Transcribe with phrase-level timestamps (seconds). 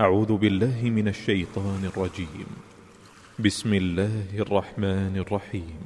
[0.00, 2.46] أعوذ بالله من الشيطان الرجيم.
[3.38, 5.80] بسم الله الرحمن الرحيم.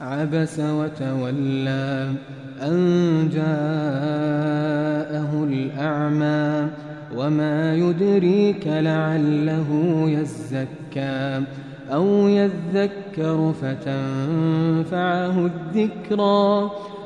[0.00, 2.14] عبس وتولى
[2.62, 6.70] أن جاءه الأعمى
[7.14, 9.70] وما يدريك لعله
[10.10, 11.42] يزكى
[11.90, 16.70] أو يذكر فتنفعه الذكرى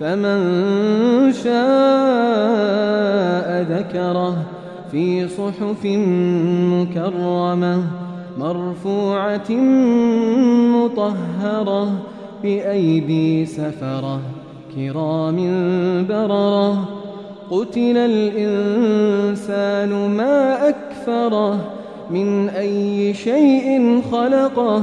[0.00, 0.38] فمن
[1.32, 1.54] شاء
[3.62, 4.36] ذكره
[4.92, 5.84] في صحف
[6.72, 7.82] مكرمة
[8.38, 9.50] مرفوعة
[10.74, 11.92] مطهرة
[12.42, 14.20] بأيدي سفرة
[14.76, 15.36] كرام
[16.08, 16.88] بررة
[17.50, 21.58] قتل الإنسان ما أكفره
[22.10, 24.82] من أي شيء خلقه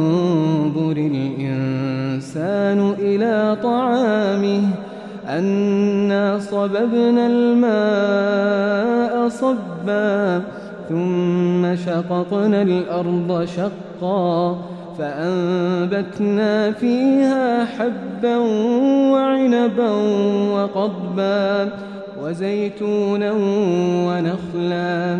[5.41, 10.41] أنا صببنا الماء صبا
[10.89, 14.57] ثم شققنا الأرض شقا
[14.97, 18.37] فأنبتنا فيها حبا
[19.13, 19.89] وعنبا
[20.53, 21.69] وقضبا
[22.23, 23.31] وزيتونا
[24.07, 25.19] ونخلا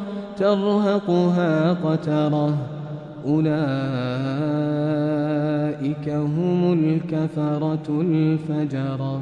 [0.41, 2.57] ترهقها قترة.
[3.25, 3.59] أولئك
[6.09, 9.21] هم الكفرة الفجرة.